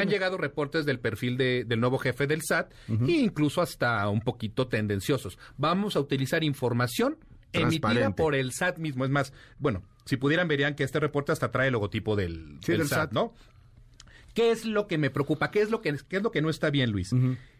han, 0.00 0.08
llegado 0.08 0.36
reportes 0.36 0.84
del 0.84 0.98
perfil 0.98 1.36
del 1.36 1.80
nuevo 1.80 1.98
jefe 1.98 2.26
del 2.26 2.42
SAT 2.42 2.72
e 2.88 3.12
incluso 3.12 3.62
hasta 3.62 4.06
un 4.08 4.20
poquito 4.20 4.68
tendenciosos. 4.68 5.38
Vamos 5.56 5.96
a 5.96 6.00
utilizar 6.00 6.44
información 6.44 7.16
emitida 7.52 8.14
por 8.14 8.34
el 8.34 8.52
SAT 8.52 8.78
mismo. 8.78 9.04
Es 9.04 9.10
más, 9.10 9.32
bueno, 9.58 9.82
si 10.04 10.16
pudieran 10.16 10.48
verían 10.48 10.74
que 10.74 10.84
este 10.84 11.00
reporte 11.00 11.32
hasta 11.32 11.50
trae 11.50 11.68
el 11.68 11.72
logotipo 11.72 12.16
del, 12.16 12.58
SAT, 12.62 13.12
¿no? 13.12 13.32
¿Qué 14.34 14.50
es 14.50 14.64
lo 14.64 14.86
que 14.86 14.98
me 14.98 15.10
preocupa? 15.10 15.50
¿Qué 15.50 15.60
es 15.62 15.70
lo 15.70 15.80
que, 15.80 15.96
qué 16.08 16.16
es 16.16 16.22
lo 16.22 16.30
que 16.30 16.42
no 16.42 16.50
está 16.50 16.70
bien, 16.70 16.90
Luis? 16.90 17.10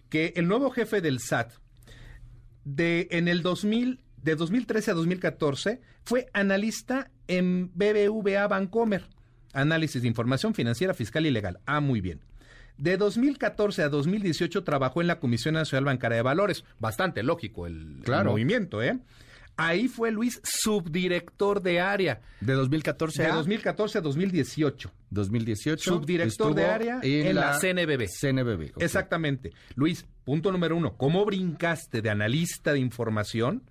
Que 0.08 0.32
el 0.36 0.48
nuevo 0.48 0.70
jefe 0.70 1.00
del 1.00 1.20
SAT 1.20 1.52
de 2.64 3.08
en 3.10 3.28
el 3.28 3.42
2000 3.42 4.00
de 4.22 4.36
2013 4.36 4.90
a 4.90 4.94
2014 4.94 5.80
fue 6.04 6.26
analista 6.32 7.10
en 7.26 7.70
BBVA 7.74 8.46
Bancomer 8.48 9.04
Análisis 9.52 10.02
de 10.02 10.08
información 10.08 10.54
financiera, 10.54 10.94
fiscal 10.94 11.26
y 11.26 11.30
legal. 11.30 11.60
Ah, 11.66 11.80
muy 11.80 12.00
bien. 12.00 12.20
De 12.76 12.96
2014 12.96 13.82
a 13.82 13.88
2018 13.90 14.64
trabajó 14.64 15.00
en 15.02 15.06
la 15.06 15.20
Comisión 15.20 15.54
Nacional 15.54 15.84
Bancaria 15.84 16.16
de 16.16 16.22
Valores. 16.22 16.64
Bastante 16.78 17.22
lógico 17.22 17.66
el, 17.66 18.02
movimiento, 18.24 18.82
¿eh? 18.82 18.98
Ahí 19.56 19.88
fue 19.88 20.10
Luis 20.10 20.40
subdirector 20.42 21.60
de 21.60 21.80
área. 21.80 22.22
¿De 22.40 22.54
2014 22.54 23.24
a? 23.24 23.26
De 23.26 23.32
2014 23.34 23.98
a 23.98 24.00
2018. 24.00 24.90
2018. 25.10 25.90
Subdirector 25.90 26.54
de 26.54 26.64
área 26.64 27.00
en, 27.02 27.34
la, 27.34 27.58
CNBB. 27.58 28.08
CNBB. 28.08 28.72
Exactamente. 28.78 29.52
Luis, 29.74 30.06
punto 30.24 30.50
número 30.50 30.74
uno. 30.74 30.96
¿Cómo 30.96 31.26
brincaste 31.26 32.00
de 32.00 32.08
analista 32.08 32.72
de 32.72 32.78
información 32.78 33.62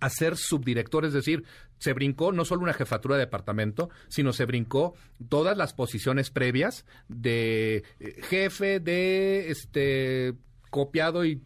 a 0.00 0.08
ser 0.08 0.36
subdirector, 0.36 1.04
es 1.04 1.12
decir, 1.12 1.44
se 1.84 1.92
brincó 1.92 2.32
no 2.32 2.46
solo 2.46 2.62
una 2.62 2.72
jefatura 2.72 3.16
de 3.16 3.26
departamento, 3.26 3.90
sino 4.08 4.32
se 4.32 4.46
brincó 4.46 4.94
todas 5.28 5.54
las 5.54 5.74
posiciones 5.74 6.30
previas 6.30 6.86
de 7.08 7.84
eh, 8.00 8.22
jefe 8.22 8.80
de 8.80 9.50
este 9.50 10.32
copiado 10.70 11.26
y, 11.26 11.42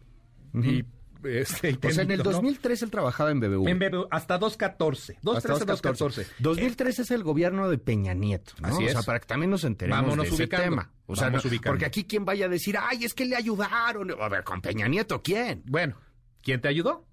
este, 1.25 1.77
o 1.85 1.91
sea, 1.91 2.03
en 2.05 2.11
el 2.11 2.23
2003 2.23 2.83
él 2.83 2.89
trabajaba 2.89 3.31
en 3.31 3.41
BBV. 3.41 3.67
En 3.67 3.79
BBV, 3.79 4.07
hasta 4.11 4.37
2014. 4.37 5.19
2013 5.21 5.65
2014. 5.65 6.27
2003 6.39 6.99
es 6.99 7.11
el 7.11 7.23
gobierno 7.23 7.69
de 7.69 7.77
Peña 7.77 8.13
Nieto, 8.13 8.53
¿no? 8.61 8.69
Así 8.69 8.85
es. 8.85 8.91
O 8.91 8.93
sea, 8.93 9.01
para 9.03 9.19
que 9.19 9.25
también 9.25 9.51
nos 9.51 9.65
enteremos 9.65 10.15
de 10.15 10.23
ese 10.23 10.47
tema. 10.47 10.89
O 11.05 11.17
sea, 11.17 11.33
porque 11.65 11.85
aquí 11.85 12.05
quién 12.05 12.23
vaya 12.23 12.45
a 12.45 12.49
decir, 12.49 12.77
ay, 12.79 13.03
es 13.03 13.13
que 13.13 13.25
le 13.25 13.35
ayudaron. 13.35 14.09
A 14.21 14.29
ver, 14.29 14.45
con 14.45 14.61
Peña 14.61 14.87
Nieto, 14.87 15.21
¿quién? 15.21 15.63
Bueno, 15.65 15.97
¿quién 16.41 16.61
te 16.61 16.69
ayudó? 16.69 17.05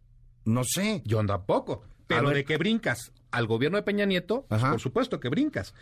No 0.45 0.63
sé. 0.63 1.03
Yo 1.05 1.27
tampoco. 1.27 1.83
Pero 2.07 2.31
de 2.31 2.45
que 2.45 2.57
brincas 2.57 3.13
al 3.31 3.47
gobierno 3.47 3.77
de 3.77 3.83
Peña 3.83 4.05
Nieto, 4.05 4.47
pues, 4.49 4.63
por 4.63 4.81
supuesto 4.81 5.21
que 5.21 5.29
brincas. 5.29 5.75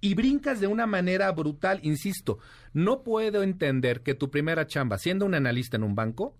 Y 0.00 0.14
brincas 0.14 0.60
de 0.60 0.66
una 0.66 0.86
manera 0.86 1.30
brutal, 1.32 1.80
insisto. 1.82 2.38
No 2.72 3.02
puedo 3.02 3.42
entender 3.42 4.02
que 4.02 4.14
tu 4.14 4.30
primera 4.30 4.66
chamba, 4.66 4.98
siendo 4.98 5.24
un 5.24 5.34
analista 5.34 5.76
en 5.76 5.84
un 5.84 5.94
banco, 5.94 6.36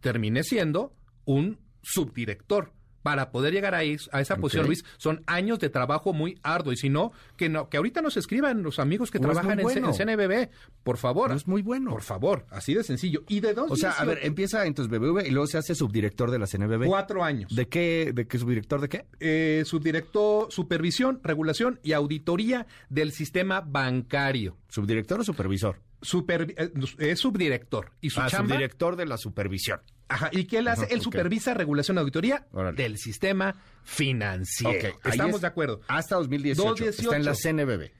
termine 0.00 0.42
siendo 0.42 0.94
un 1.24 1.58
subdirector 1.82 2.72
para 3.06 3.30
poder 3.30 3.54
llegar 3.54 3.76
a, 3.76 3.78
a 3.78 4.20
esa 4.20 4.34
posición, 4.34 4.66
Luis, 4.66 4.84
son 4.96 5.22
años 5.28 5.60
de 5.60 5.68
trabajo 5.70 6.12
muy 6.12 6.40
arduo. 6.42 6.72
Y 6.72 6.76
si 6.76 6.88
no, 6.88 7.12
que 7.36 7.48
no, 7.48 7.68
que 7.68 7.76
ahorita 7.76 8.02
nos 8.02 8.16
escriban 8.16 8.64
los 8.64 8.80
amigos 8.80 9.12
que 9.12 9.20
trabajan 9.20 9.60
en, 9.60 9.94
CNBB, 9.94 10.48
por 10.82 10.96
favor. 10.96 11.30
es 11.30 11.46
muy 11.46 11.62
bueno. 11.62 11.92
Por 11.92 12.02
favor, 12.02 12.46
así 12.50 12.74
de 12.74 12.82
sencillo. 12.82 13.22
Y 13.28 13.38
de 13.38 13.54
dos. 13.54 13.70
O 13.70 13.76
sea, 13.76 13.92
a 13.92 14.04
ver, 14.04 14.18
empieza 14.22 14.66
entonces 14.66 14.90
BBV 14.90 15.24
y 15.24 15.30
luego 15.30 15.46
se 15.46 15.56
hace 15.56 15.76
subdirector 15.76 16.32
de 16.32 16.40
la 16.40 16.48
CNBB. 16.48 16.86
Cuatro 16.86 17.22
años. 17.22 17.54
¿De 17.54 17.68
qué, 17.68 18.10
de 18.12 18.26
qué 18.26 18.40
subdirector 18.40 18.80
de 18.80 18.88
qué? 18.88 19.06
Eh, 19.20 19.62
subdirector, 19.64 20.50
supervisión, 20.50 21.20
regulación 21.22 21.78
y 21.84 21.92
auditoría 21.92 22.66
del 22.88 23.12
sistema 23.12 23.60
bancario. 23.60 24.56
¿Subdirector 24.68 25.20
o 25.20 25.22
supervisor? 25.22 25.80
Super, 26.02 26.54
eh, 26.56 26.72
es 26.98 27.20
subdirector. 27.20 27.92
Y 28.00 28.10
su 28.10 28.20
ah, 28.20 28.28
subdirector 28.28 28.96
de 28.96 29.06
la 29.06 29.16
supervisión. 29.16 29.78
Ajá, 30.08 30.30
¿y 30.32 30.44
qué 30.44 30.58
él 30.58 30.68
hace? 30.68 30.86
él 30.90 31.00
supervisa 31.00 31.54
regulación 31.54 31.98
auditoría 31.98 32.46
del 32.74 32.96
sistema 32.96 33.56
financiero. 33.82 34.96
Estamos 35.04 35.40
de 35.40 35.46
acuerdo. 35.46 35.80
Hasta 35.88 36.16
2018. 36.16 36.88
Está 36.88 37.16
en 37.16 37.24
la 37.24 37.34
CNBB. 37.34 37.90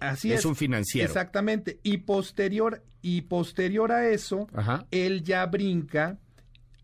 Así 0.00 0.32
es. 0.32 0.40
Es 0.40 0.44
un 0.44 0.56
financiero. 0.56 1.06
Exactamente. 1.06 1.80
Y 1.82 1.98
posterior, 1.98 2.84
y 3.02 3.22
posterior 3.22 3.92
a 3.92 4.08
eso, 4.08 4.48
él 4.90 5.22
ya 5.24 5.44
brinca 5.46 6.18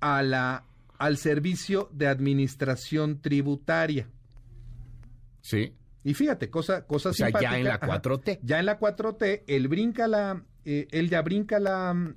a 0.00 0.22
la, 0.22 0.64
al 0.98 1.16
servicio 1.16 1.88
de 1.92 2.08
administración 2.08 3.20
tributaria. 3.20 4.08
Sí. 5.40 5.74
Y 6.04 6.14
fíjate, 6.14 6.50
cosa, 6.50 6.86
cosa 6.86 7.10
o 7.10 7.12
sea, 7.12 7.30
ya 7.30 7.56
en 7.56 7.64
la 7.64 7.80
4T. 7.80 8.40
ya 8.42 8.58
en 8.58 8.66
la 8.66 8.80
4T, 8.80 9.44
él 9.46 9.68
brinca 9.68 10.08
la, 10.08 10.44
eh, 10.64 10.88
él 10.90 11.08
ya 11.08 11.22
brinca 11.22 11.60
la 11.60 12.14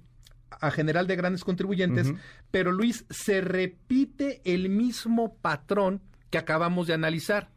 a 0.49 0.71
general 0.71 1.07
de 1.07 1.15
grandes 1.15 1.43
contribuyentes, 1.43 2.13
pero 2.51 2.71
Luis, 2.71 3.05
se 3.09 3.41
repite 3.41 4.41
el 4.45 4.69
mismo 4.69 5.35
patrón 5.37 6.01
que 6.29 6.37
acabamos 6.37 6.87
de 6.87 6.93
analizar. 6.93 7.51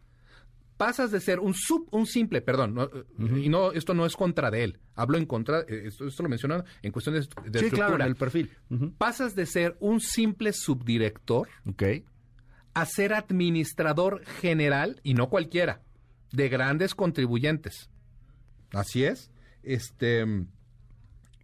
Pasas 0.76 1.11
de 1.11 1.21
ser 1.21 1.40
un 1.40 1.54
sub, 1.54 1.88
un 1.90 2.07
simple, 2.07 2.40
perdón, 2.40 2.76
y 3.18 3.49
no, 3.49 3.73
esto 3.73 3.95
no 3.95 4.07
es 4.07 4.14
contra 4.14 4.49
de 4.50 4.62
él, 4.62 4.78
hablo 4.95 5.18
en 5.18 5.26
contra, 5.26 5.61
eh, 5.62 5.83
esto, 5.87 6.07
esto 6.07 6.23
lo 6.23 6.28
mencionan 6.28 6.64
en 6.83 6.92
cuestiones 6.92 7.28
de, 7.45 7.59
sí, 7.59 7.71
claro, 7.71 7.97
el 7.97 8.14
perfil. 8.14 8.50
Pasas 8.97 9.35
de 9.35 9.47
ser 9.47 9.76
un 9.80 10.00
simple 10.00 10.52
subdirector 10.52 11.49
a 12.75 12.87
ser 12.87 13.12
administrador 13.12 14.25
general, 14.25 15.00
y 15.02 15.14
no 15.14 15.28
cualquiera, 15.28 15.83
de 16.30 16.49
grandes 16.49 16.95
contribuyentes. 16.95 17.90
Así 18.71 19.02
es. 19.02 19.33
Este 19.64 20.25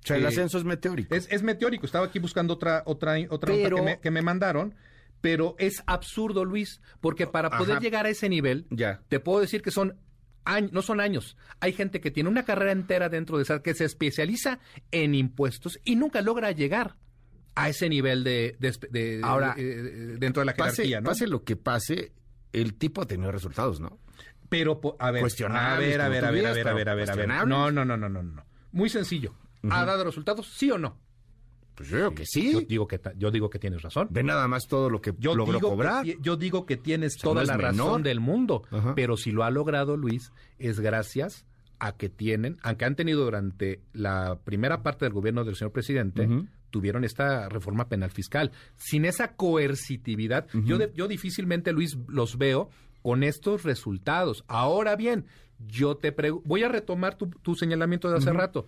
o 0.05 0.07
sea, 0.07 0.17
el 0.19 0.27
ascenso 0.27 0.59
es 0.59 0.65
meteórico. 0.65 1.15
Es, 1.15 1.43
meteórico. 1.43 1.87
Estaba 1.87 2.07
aquí 2.07 2.19
buscando 2.19 2.53
otra, 2.53 2.83
otra, 2.85 3.17
otra 3.31 3.55
que, 4.03 4.11
me, 4.11 4.21
mandaron. 4.21 4.75
Pero 5.23 5.57
es 5.59 5.83
absurdo, 5.87 6.45
Luis, 6.45 6.83
porque 7.01 7.27
para 7.27 7.49
poder 7.49 7.81
llegar 7.81 8.05
a 8.05 8.11
ese 8.11 8.29
nivel, 8.29 8.67
ya. 8.69 9.01
te 9.09 9.19
puedo 9.19 9.41
decir 9.41 9.63
que 9.63 9.71
son 9.71 9.99
años, 10.45 10.73
no 10.73 10.83
son 10.83 11.01
años. 11.01 11.39
Hay 11.61 11.73
gente 11.73 12.03
que 12.03 12.11
tiene 12.11 12.29
una 12.29 12.45
carrera 12.45 12.73
entera 12.73 13.09
dentro 13.09 13.39
de 13.39 13.45
esa, 13.45 13.63
que 13.63 13.73
se 13.73 13.87
especializa 13.87 14.59
en 14.91 15.15
impuestos 15.15 15.81
y 15.85 15.97
nunca 15.97 16.21
logra 16.21 16.51
llegar 16.53 16.97
a 17.55 17.71
ese 17.71 17.89
nivel 17.89 18.25
de, 18.25 18.59
ahora 19.23 19.55
dentro 19.57 20.43
de 20.43 20.45
la 20.45 20.53
jerarquía, 20.53 21.01
¿no? 21.01 21.09
Pase 21.09 21.27
lo 21.27 21.45
que 21.45 21.57
pase, 21.57 22.13
el 22.53 22.75
tipo 22.75 23.01
ha 23.01 23.07
tenido 23.07 23.33
resultados, 23.33 23.81
¿no? 23.81 23.99
Pero 24.51 24.79
a 24.99 25.11
ver, 25.11 25.25
a 25.25 25.79
ver, 25.79 26.01
a 26.03 26.09
ver, 26.11 26.25
a 26.25 26.31
ver, 26.31 26.47
a 26.47 26.53
ver, 26.53 26.69
a 26.69 26.75
ver, 26.75 26.89
a 26.91 26.95
ver, 26.95 27.11
a 27.11 27.15
ver. 27.15 27.29
No, 27.29 27.71
no, 27.71 27.87
no, 27.87 27.97
no, 27.97 28.09
no, 28.11 28.23
no. 28.23 28.45
Muy 28.73 28.91
sencillo. 28.91 29.35
¿Ha 29.71 29.85
dado 29.85 30.05
resultados? 30.05 30.49
¿Sí 30.49 30.71
o 30.71 30.79
no? 30.79 30.99
Pues 31.75 31.89
yo 31.89 31.97
digo 31.97 32.15
que 32.15 32.25
sí. 32.25 32.53
Yo 32.53 32.61
digo 32.61 32.87
que, 32.87 33.01
yo 33.17 33.31
digo 33.31 33.51
que 33.51 33.59
tienes 33.59 33.83
razón. 33.83 34.09
Ve 34.11 34.23
nada 34.23 34.47
más 34.47 34.67
todo 34.69 34.89
lo 34.91 35.01
que 35.01 35.13
yo 35.19 35.35
logró 35.35 35.61
cobrar. 35.61 36.05
yo 36.05 36.37
digo 36.37 36.67
que 36.67 36.77
tienes 36.77 37.17
toda 37.17 37.45
la 37.45 37.57
razón 37.57 38.03
del 38.03 38.21
mundo. 38.21 38.63
Pero 38.95 39.17
si 39.17 39.33
lo 39.33 39.45
ha 39.45 39.51
logrado 39.51 39.97
Luis, 39.97 40.33
es 40.59 40.81
gracias 40.81 41.45
a 41.81 41.97
que 41.97 42.09
tienen, 42.09 42.59
aunque 42.63 42.85
han 42.85 42.95
tenido 42.95 43.25
durante 43.25 43.81
la 43.93 44.39
primera 44.45 44.83
parte 44.83 45.05
del 45.05 45.13
gobierno 45.13 45.45
del 45.45 45.57
señor 45.57 45.73
presidente, 45.73 46.29
tuvieron 46.71 47.05
esta 47.05 47.49
reforma 47.49 47.89
penal 47.89 48.11
fiscal. 48.11 48.53
Sin 48.77 49.05
esa 49.05 49.35
coercitividad, 49.35 50.47
yo, 50.65 50.79
yo 50.93 51.09
difícilmente, 51.09 51.73
Luis, 51.73 51.99
los 52.09 52.39
veo 52.39 52.71
con 53.03 53.23
estos 53.23 53.65
resultados. 53.65 54.45
Ahora 54.47 54.97
bien, 54.97 55.27
yo 55.59 55.97
te 55.97 56.15
voy 56.45 56.63
a 56.63 56.69
retomar 56.69 57.17
tu, 57.17 57.29
tu 57.29 57.55
señalamiento 57.55 58.09
de 58.11 58.19
hace 58.19 58.33
rato 58.33 58.67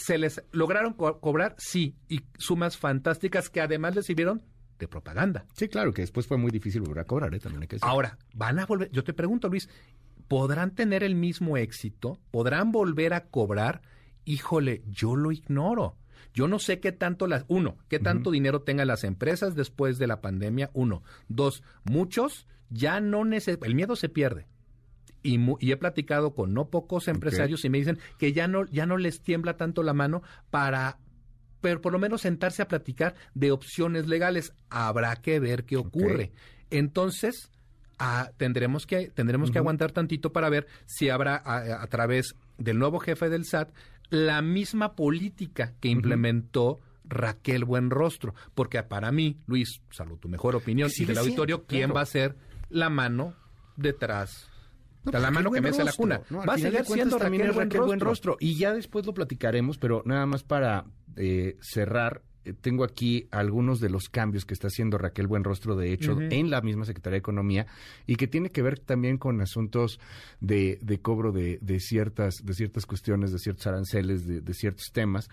se 0.00 0.16
les 0.16 0.42
lograron 0.50 0.94
cobrar, 0.94 1.54
sí, 1.58 1.94
y 2.08 2.22
sumas 2.38 2.78
fantásticas 2.78 3.50
que 3.50 3.60
además 3.60 3.94
les 3.94 4.06
sirvieron 4.06 4.42
de 4.78 4.88
propaganda. 4.88 5.44
Sí, 5.52 5.68
claro, 5.68 5.92
que 5.92 6.00
después 6.00 6.26
fue 6.26 6.38
muy 6.38 6.50
difícil 6.50 6.80
volver 6.80 7.00
a 7.00 7.04
cobrar, 7.04 7.34
¿eh? 7.34 7.38
también 7.38 7.62
hay 7.62 7.68
que 7.68 7.76
decir. 7.76 7.88
Ahora, 7.88 8.18
van 8.32 8.58
a 8.58 8.66
volver, 8.66 8.90
yo 8.92 9.04
te 9.04 9.12
pregunto, 9.12 9.48
Luis, 9.48 9.68
¿podrán 10.26 10.74
tener 10.74 11.04
el 11.04 11.14
mismo 11.14 11.58
éxito? 11.58 12.18
¿Podrán 12.30 12.72
volver 12.72 13.12
a 13.12 13.26
cobrar? 13.26 13.82
Híjole, 14.24 14.82
yo 14.86 15.16
lo 15.16 15.32
ignoro. 15.32 15.96
Yo 16.32 16.48
no 16.48 16.58
sé 16.58 16.80
qué 16.80 16.92
tanto 16.92 17.26
las, 17.26 17.44
uno, 17.48 17.76
qué 17.88 17.98
tanto 17.98 18.30
dinero 18.30 18.62
tengan 18.62 18.86
las 18.86 19.04
empresas 19.04 19.54
después 19.54 19.98
de 19.98 20.06
la 20.06 20.20
pandemia, 20.20 20.70
uno. 20.72 21.02
Dos, 21.28 21.62
muchos 21.84 22.46
ya 22.70 23.00
no 23.00 23.24
necesitan, 23.24 23.68
el 23.68 23.74
miedo 23.74 23.96
se 23.96 24.08
pierde. 24.08 24.46
Y, 25.22 25.38
y, 25.58 25.72
he 25.72 25.76
platicado 25.76 26.34
con 26.34 26.54
no 26.54 26.68
pocos 26.68 27.08
empresarios 27.08 27.64
y 27.64 27.68
me 27.68 27.78
dicen 27.78 27.98
que 28.18 28.32
ya 28.32 28.48
no, 28.48 28.66
ya 28.66 28.86
no 28.86 28.96
les 28.96 29.20
tiembla 29.20 29.56
tanto 29.56 29.82
la 29.82 29.92
mano 29.92 30.22
para, 30.50 30.98
pero 31.60 31.82
por 31.82 31.92
lo 31.92 31.98
menos 31.98 32.22
sentarse 32.22 32.62
a 32.62 32.68
platicar 32.68 33.14
de 33.34 33.52
opciones 33.52 34.06
legales. 34.06 34.54
Habrá 34.70 35.16
que 35.16 35.38
ver 35.38 35.64
qué 35.64 35.76
ocurre. 35.76 36.32
Entonces, 36.70 37.50
ah, 37.98 38.30
tendremos 38.36 38.86
que, 38.86 39.10
tendremos 39.10 39.50
que 39.50 39.58
aguantar 39.58 39.92
tantito 39.92 40.32
para 40.32 40.48
ver 40.48 40.66
si 40.86 41.10
habrá 41.10 41.42
a, 41.44 41.86
través 41.88 42.34
del 42.58 42.78
nuevo 42.78 42.98
jefe 42.98 43.28
del 43.28 43.44
SAT 43.44 43.70
la 44.10 44.42
misma 44.42 44.94
política 44.94 45.74
que 45.80 45.88
implementó 45.88 46.80
Raquel 47.04 47.64
Buenrostro. 47.64 48.34
Porque 48.54 48.82
para 48.82 49.12
mí, 49.12 49.36
Luis, 49.46 49.80
salvo 49.90 50.16
tu 50.16 50.28
mejor 50.28 50.56
opinión 50.56 50.90
y 50.96 51.04
del 51.04 51.18
auditorio, 51.18 51.64
¿quién 51.64 51.92
va 51.94 52.00
a 52.00 52.06
ser 52.06 52.36
la 52.70 52.88
mano 52.88 53.34
detrás 53.76 54.49
la 55.04 55.30
mano 55.30 55.50
que 55.50 55.60
mece 55.60 55.84
la 55.84 55.92
cuna. 55.92 56.20
Va 56.30 56.54
a 56.54 56.58
seguir 56.58 56.84
siendo 56.84 57.16
también 57.18 57.52
Raquel, 57.54 57.82
Buenrostro. 57.82 58.36
Y 58.40 58.56
ya 58.56 58.74
después 58.74 59.06
lo 59.06 59.14
platicaremos, 59.14 59.78
pero 59.78 60.02
nada 60.04 60.26
más 60.26 60.42
para 60.42 60.84
eh, 61.16 61.56
cerrar, 61.60 62.22
eh, 62.44 62.54
tengo 62.58 62.84
aquí 62.84 63.28
algunos 63.30 63.80
de 63.80 63.90
los 63.90 64.08
cambios 64.08 64.44
que 64.44 64.54
está 64.54 64.68
haciendo 64.68 64.98
Raquel 64.98 65.26
Buenrostro, 65.26 65.76
de 65.76 65.92
hecho, 65.92 66.18
en 66.20 66.50
la 66.50 66.60
misma 66.60 66.84
Secretaría 66.84 67.16
de 67.16 67.20
Economía, 67.20 67.66
y 68.06 68.16
que 68.16 68.26
tiene 68.26 68.50
que 68.50 68.62
ver 68.62 68.78
también 68.78 69.18
con 69.18 69.40
asuntos 69.40 70.00
de, 70.40 70.78
de 70.82 71.00
cobro 71.00 71.32
de, 71.32 71.58
de, 71.60 71.80
ciertas, 71.80 72.44
de 72.44 72.54
ciertas 72.54 72.86
cuestiones, 72.86 73.32
de 73.32 73.38
ciertos 73.38 73.66
aranceles, 73.66 74.26
de, 74.26 74.40
de 74.40 74.54
ciertos 74.54 74.90
temas. 74.92 75.28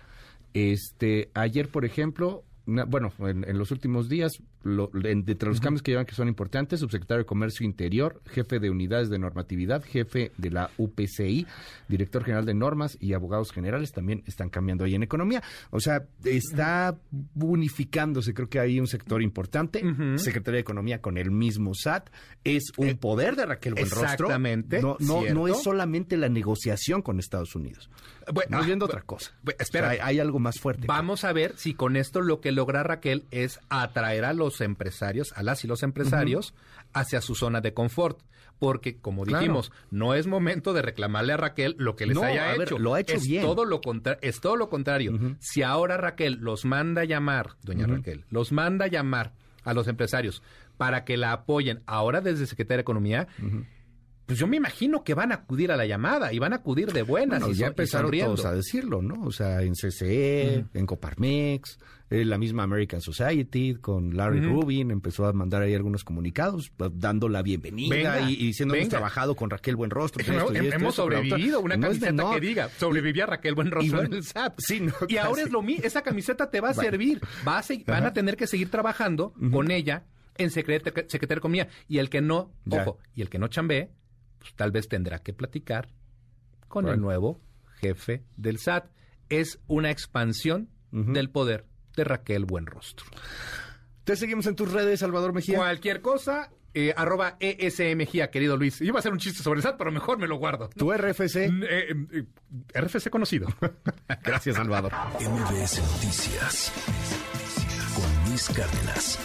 Este, 0.54 1.30
ayer, 1.34 1.70
por 1.70 1.86
ejemplo, 1.86 2.44
bueno, 2.68 3.14
en, 3.20 3.58
los 3.58 3.72
últimos 3.72 4.10
días, 4.10 4.42
lo, 4.68 4.92
entre 5.04 5.50
los 5.50 5.60
cambios 5.60 5.82
que 5.82 5.92
llevan 5.92 6.06
que 6.06 6.16
son 6.16 6.28
importantes, 6.28 6.80
subsecretario 6.80 7.24
de 7.24 7.26
Comercio 7.26 7.66
Interior, 7.66 8.22
jefe 8.28 8.60
de 8.60 8.70
unidades 8.70 9.10
de 9.10 9.20
normatividad, 9.20 9.84
jefe 9.84 10.32
de 10.38 10.52
la 10.52 10.70
UPCI, 10.78 11.48
director 11.88 12.24
general 12.24 12.46
de 12.46 12.54
normas 12.54 12.98
y 13.00 13.14
abogados 13.14 13.52
generales 13.52 13.92
también 13.92 14.24
están 14.28 14.50
cambiando 14.50 14.84
ahí 14.84 14.96
en 14.96 15.04
economía. 15.04 15.42
O 15.72 15.80
sea, 15.80 16.06
está 16.24 16.98
unificándose, 17.36 18.34
creo 18.34 18.50
que 18.50 18.60
hay 18.60 18.80
un 18.80 18.88
sector 18.88 19.22
importante. 19.22 19.84
Secretaría 20.18 20.58
de 20.58 20.62
Economía 20.62 21.02
con 21.02 21.18
el 21.18 21.32
mismo 21.32 21.74
SAT, 21.74 22.10
es 22.44 22.72
un 22.78 22.90
eh, 22.90 22.96
poder 22.96 23.36
de 23.36 23.46
Raquel 23.46 23.74
Buenrostro. 23.74 24.06
Exactamente. 24.06 24.82
No, 24.82 24.98
no, 25.00 25.24
no 25.34 25.48
es 25.48 25.62
solamente 25.62 26.18
la 26.18 26.30
negociación 26.30 27.02
con 27.02 27.20
Estados 27.20 27.56
Unidos. 27.56 27.90
Bueno, 28.34 28.62
viendo 28.64 28.86
otra 28.86 29.02
cosa. 29.02 29.32
espera, 29.60 29.90
hay, 30.02 30.20
algo 30.20 30.40
más 30.40 30.60
fuerte. 30.60 30.88
Vamos 30.88 31.24
a 31.24 31.32
ver 31.32 31.54
si 31.58 31.74
con 31.74 31.96
esto 31.96 32.22
lo 32.22 32.42
que 32.42 32.52
logra 32.52 32.84
Raquel 32.84 33.26
es 33.32 33.60
atraer 33.70 34.26
a 34.26 34.34
los 34.34 34.57
empresarios, 34.62 35.34
a 35.36 35.44
las 35.44 35.64
y 35.64 35.68
los 35.68 35.84
empresarios, 35.84 36.54
hacia 36.94 37.22
su 37.22 37.36
zona 37.36 37.62
de 37.62 37.74
confort. 37.74 38.20
Porque, 38.60 38.98
como 38.98 39.24
dijimos, 39.24 39.72
no 39.92 40.16
es 40.16 40.26
momento 40.26 40.74
de 40.74 40.82
reclamarle 40.82 41.34
a 41.34 41.38
Raquel 41.38 41.76
lo 41.78 41.96
que 41.96 42.08
les 42.08 42.18
haya 42.18 42.56
hecho. 42.56 42.80
lo 42.80 42.96
ha 42.96 43.00
hecho 43.00 43.14
es 43.14 43.28
bien. 43.28 43.44
Todo 43.44 43.66
lo 43.66 43.82
es 44.22 44.42
todo 44.42 44.56
lo 44.56 44.70
contrario. 44.70 45.38
Si 45.40 45.62
ahora 45.62 45.98
Raquel 45.98 46.40
los 46.42 46.66
manda 46.66 47.04
a 47.04 47.06
llamar, 47.06 47.52
doña 47.62 47.86
Raquel, 47.86 48.26
los 48.32 48.52
manda 48.52 48.86
a 48.86 48.88
llamar 48.88 49.34
a 49.64 49.74
los 49.74 49.88
empresarios 49.88 50.42
para 50.78 51.04
que 51.04 51.18
la 51.18 51.34
apoyen 51.34 51.84
ahora 51.86 52.22
desde 52.22 52.48
Secretaría 52.48 52.78
de 52.78 52.82
Economía, 52.82 53.28
pues 54.28 54.38
yo 54.38 54.46
me 54.46 54.58
imagino 54.58 55.06
que 55.06 55.14
van 55.14 55.32
a 55.32 55.36
acudir 55.36 55.72
a 55.72 55.78
la 55.78 55.86
llamada 55.86 56.34
y 56.34 56.40
van 56.40 56.52
a 56.52 56.58
acudir 56.58 56.92
de 56.92 57.02
buenas. 57.02 57.42
y 57.48 57.54
ya 57.54 57.68
empezaron 57.68 58.12
todos 58.12 58.46
a 58.46 58.54
decirlo, 58.54 59.02
¿no? 59.02 59.26
O 59.26 59.32
sea, 59.32 59.62
en 59.62 59.74
CCE, 59.74 60.66
en 60.74 60.86
Coparmex, 60.86 61.80
en 62.10 62.20
eh, 62.20 62.26
la 62.26 62.38
misma 62.38 62.64
American 62.64 63.00
Society, 63.00 63.76
con 63.76 64.18
Larry 64.18 64.42
Rubin, 64.42 64.92
empezó 64.92 65.26
a 65.28 65.34
mandar 65.34 65.62
ahí 65.62 65.74
algunos 65.74 66.04
comunicados, 66.04 66.72
pues, 66.76 66.92
dando 66.96 67.30
la 67.30 67.42
bienvenida 67.42 68.30
y, 68.30 68.36
diciendo 68.36 68.74
que 68.74 68.82
hemos 68.82 68.90
trabajado 68.90 69.36
con 69.36 69.50
Raquel 69.50 69.78
Buenrostro. 69.78 70.22
hemos 70.54 70.96
sobrevivido, 70.96 71.62
una 71.62 71.80
camiseta 71.80 72.32
que 72.34 72.40
diga, 72.42 72.70
sobrevivía 72.78 73.28
Raquel 73.28 73.56
Buenrostro 73.56 74.04
en 74.04 74.14
el 74.14 74.24
SAT. 74.26 74.60
y 75.08 75.18
ahora 75.18 75.42
es 75.42 75.52
lo 75.52 75.62
mismo, 75.62 75.86
esa 75.86 76.02
camiseta 76.02 76.52
te 76.52 76.60
va 76.60 76.70
a 76.70 76.74
servir, 76.74 77.22
va 77.48 77.60
a 77.60 77.64
van 77.86 78.06
a 78.06 78.12
tener 78.12 78.36
que 78.36 78.46
seguir 78.46 78.70
trabajando 78.70 79.34
con 79.52 79.72
ella 79.72 80.04
en 80.38 80.52
Secretaría 80.52 80.92
de 80.94 81.36
Economía. 81.36 81.70
Y 81.88 82.00
el 82.00 82.10
que 82.10 82.22
no, 82.22 82.52
ojo, 82.70 83.00
y 83.16 83.22
el 83.22 83.30
que 83.30 83.40
no 83.40 83.48
chambee, 83.48 83.90
pues, 84.40 84.54
tal 84.56 84.72
vez 84.72 84.88
tendrá 84.88 85.20
que 85.20 85.34
platicar 85.34 85.90
con 86.68 86.88
el 86.88 87.00
nuevo 87.00 87.42
jefe 87.80 88.24
del 88.36 88.60
SAT. 88.60 88.90
Es 89.30 89.60
una 89.68 89.92
expansión 89.92 90.70
del 90.92 91.30
poder 91.30 91.66
de 91.96 92.04
Raquel 92.04 92.46
Buenrostro. 92.46 93.06
Te 94.04 94.16
seguimos 94.16 94.48
en 94.48 94.56
tus 94.56 94.72
redes, 94.72 95.02
Salvador 95.02 95.34
Mejía. 95.34 95.58
Cualquier 95.58 96.02
cosa, 96.02 96.50
eh, 96.74 96.94
arroba 96.96 97.36
ESMGIA, 97.40 98.30
querido 98.30 98.56
Luis. 98.56 98.80
Iba 98.82 98.98
a 98.98 99.00
hacer 99.00 99.12
un 99.12 99.20
chiste 99.20 99.44
sobre 99.44 99.58
el 99.58 99.64
SAT, 99.64 99.78
pero 99.78 99.92
mejor 99.92 100.18
me 100.18 100.28
lo 100.28 100.38
guardo. 100.38 100.70
¿Tu 100.70 100.94
RFC? 100.94 101.36
Eh, 101.36 101.96
eh, 102.12 102.26
RFC 102.74 103.10
conocido. 103.10 103.48
Gracias, 104.24 104.56
Salvador. 104.56 104.94
MBS 105.20 105.82
Noticias 105.82 106.72
con 107.96 108.30
Luis 108.30 108.48
Cárdenas. 108.50 109.20